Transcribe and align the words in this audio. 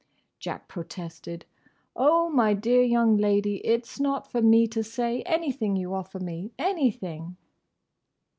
Jack 0.39 0.67
protested, 0.67 1.45
"Oh, 1.95 2.27
my 2.31 2.55
dear 2.55 2.81
young 2.81 3.17
lady!—It's 3.17 3.99
not 3.99 4.31
for 4.31 4.41
me 4.41 4.65
to 4.67 4.83
say. 4.83 5.21
Anything 5.27 5.75
you 5.75 5.93
offer 5.93 6.19
me—anything!" 6.19 7.37